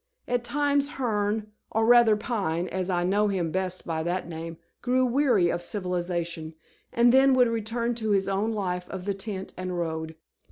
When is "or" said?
1.69-1.85